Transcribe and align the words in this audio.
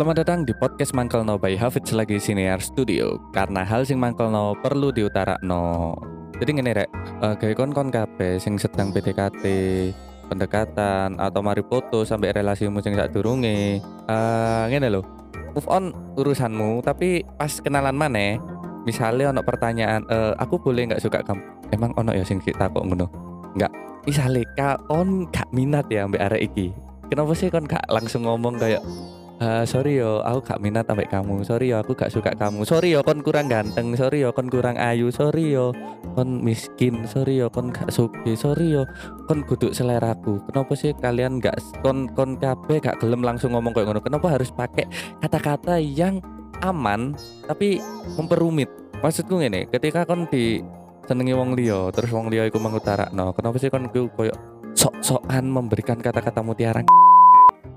Selamat 0.00 0.24
datang 0.24 0.48
di 0.48 0.56
podcast 0.56 0.96
Mangkel 0.96 1.28
No 1.28 1.36
by 1.36 1.60
Hafiz 1.60 1.92
lagi 1.92 2.16
Siniar 2.16 2.64
Studio. 2.64 3.20
Karena 3.36 3.68
hal 3.68 3.84
sing 3.84 4.00
Mangkel 4.00 4.32
No 4.32 4.56
perlu 4.56 4.88
diutarakno 4.88 5.92
Jadi 6.40 6.56
ngene 6.56 6.72
rek, 6.72 6.88
uh, 7.20 7.36
kayak 7.36 7.60
kon-kon 7.60 7.92
kabeh 7.92 8.40
sing 8.40 8.56
sedang 8.56 8.96
PDKT 8.96 9.44
pendekatan 10.32 11.20
atau 11.20 11.44
mari 11.44 11.60
foto 11.60 12.08
sampai 12.08 12.32
relasimu 12.32 12.80
sing 12.80 12.96
sak 12.96 13.12
durunge. 13.12 13.84
Uh, 14.08 14.72
ngene 14.72 14.88
lho. 14.88 15.04
Move 15.52 15.68
on 15.68 15.92
urusanmu 16.16 16.80
tapi 16.80 17.20
pas 17.36 17.60
kenalan 17.60 17.92
mana 17.92 18.40
misalnya 18.88 19.36
ono 19.36 19.44
pertanyaan 19.44 20.00
e, 20.08 20.32
aku 20.40 20.56
boleh 20.64 20.88
nggak 20.88 21.04
suka 21.04 21.20
kamu? 21.20 21.44
Emang 21.76 21.92
ono 22.00 22.16
ya 22.16 22.24
sing 22.24 22.40
kita 22.40 22.72
kok 22.72 22.88
ngono? 22.88 23.04
Nggak. 23.52 23.72
Misalnya 24.08 24.80
kon 24.88 25.28
gak 25.28 25.52
minat 25.52 25.92
ya 25.92 26.08
mbak 26.08 26.24
arek 26.32 26.48
iki. 26.48 26.72
Kenapa 27.12 27.36
sih 27.36 27.52
kon 27.52 27.68
gak 27.68 27.84
langsung 27.92 28.24
ngomong 28.24 28.56
kayak 28.56 28.80
Uh, 29.40 29.64
sorry 29.64 29.96
yo, 29.96 30.20
aku 30.20 30.52
gak 30.52 30.60
minat 30.60 30.84
sampai 30.84 31.08
kamu. 31.08 31.40
Sorry 31.48 31.72
yo, 31.72 31.80
aku 31.80 31.96
gak 31.96 32.12
suka 32.12 32.36
kamu. 32.36 32.60
Sorry 32.68 32.92
yo, 32.92 33.00
kon 33.00 33.24
kurang 33.24 33.48
ganteng. 33.48 33.96
Sorry 33.96 34.20
yo, 34.20 34.36
kon 34.36 34.52
kurang 34.52 34.76
ayu. 34.76 35.08
Sorry 35.08 35.56
yo, 35.56 35.72
kon 36.12 36.44
miskin. 36.44 37.08
Sorry 37.08 37.40
yo, 37.40 37.48
kon 37.48 37.72
gak 37.72 37.88
suki. 37.88 38.36
Sorry 38.36 38.76
yo, 38.76 38.84
kon 39.24 39.40
selera 39.48 39.72
seleraku. 39.72 40.44
Kenapa 40.44 40.72
sih 40.76 40.92
kalian 40.92 41.40
gak 41.40 41.56
kon 41.80 42.12
kon 42.12 42.36
kabe 42.36 42.84
gak 42.84 43.00
gelem 43.00 43.24
langsung 43.24 43.56
ngomong 43.56 43.72
kayak 43.72 43.88
ngono? 43.88 44.04
Kenapa 44.04 44.28
harus 44.28 44.52
pakai 44.52 44.84
kata-kata 45.24 45.80
yang 45.80 46.20
aman 46.60 47.16
tapi 47.48 47.80
memperumit? 48.20 48.68
Maksudku 49.00 49.40
ini, 49.40 49.64
ketika 49.72 50.04
kon 50.04 50.28
di 50.28 50.60
senengi 51.08 51.32
wong 51.32 51.56
liya, 51.56 51.88
terus 51.96 52.12
wong 52.12 52.28
liya 52.28 52.44
iku 52.44 52.60
no 53.16 53.32
Kenapa 53.32 53.56
sih 53.56 53.72
kon 53.72 53.88
koyo 53.88 54.36
sok-sokan 54.76 55.48
memberikan 55.48 55.96
kata-kata 55.96 56.44
mutiara? 56.44 56.84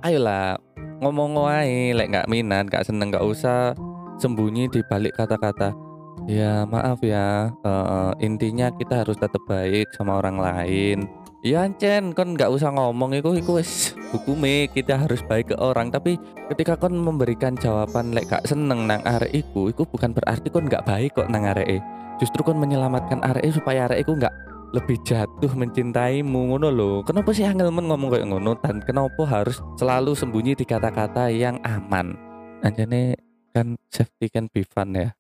Ayolah, 0.04 0.60
ngomong 1.04 1.36
wae 1.36 1.92
lek 1.92 2.10
nggak 2.10 2.30
minat 2.32 2.72
nggak 2.72 2.88
seneng 2.88 3.12
nggak 3.12 3.28
usah 3.28 3.76
sembunyi 4.18 4.72
di 4.72 4.80
balik 4.88 5.20
kata-kata. 5.20 5.76
Ya 6.24 6.64
maaf 6.64 7.04
ya 7.04 7.52
uh, 7.68 8.16
intinya 8.24 8.72
kita 8.72 9.04
harus 9.04 9.20
tetap 9.20 9.44
baik 9.44 9.92
sama 9.92 10.24
orang 10.24 10.40
lain. 10.40 11.12
Ya 11.44 11.68
Cen 11.76 12.16
kon 12.16 12.40
nggak 12.40 12.48
usah 12.48 12.72
ngomong 12.72 13.20
itu 13.20 13.36
wis 13.52 13.92
hukume 14.16 14.72
kita 14.72 14.96
harus 14.96 15.20
baik 15.28 15.52
ke 15.52 15.56
orang. 15.60 15.92
Tapi 15.92 16.16
ketika 16.48 16.80
kon 16.80 16.96
memberikan 16.96 17.60
jawaban 17.60 18.16
lek 18.16 18.32
gak 18.32 18.48
seneng 18.48 18.88
nang 18.88 19.04
arek 19.04 19.36
iku 19.36 19.68
iku 19.68 19.84
bukan 19.84 20.16
berarti 20.16 20.48
kon 20.48 20.72
nggak 20.72 20.88
baik 20.88 21.12
kok 21.12 21.28
nang 21.28 21.44
arek 21.44 21.84
justru 22.24 22.48
kon 22.48 22.56
menyelamatkan 22.56 23.20
arek 23.20 23.52
supaya 23.52 23.92
arek 23.92 24.08
iku 24.08 24.16
nggak 24.16 24.32
lebih 24.74 24.98
jatuh 25.06 25.54
mencintaimu 25.54 26.50
ngono 26.50 26.74
loh 26.74 26.96
kenapa 27.06 27.30
sih 27.30 27.46
men 27.46 27.86
ngomong 27.86 28.10
kayak 28.10 28.26
ngono? 28.26 28.58
Dan 28.58 28.82
kenapa 28.82 29.22
harus 29.30 29.62
selalu 29.78 30.18
sembunyi 30.18 30.58
di 30.58 30.66
kata-kata 30.66 31.30
yang 31.30 31.62
aman? 31.62 32.18
Anjane 32.66 33.14
kan 33.54 33.78
safety 33.94 34.34
can 34.34 34.50
be 34.50 34.66
ya 34.66 35.14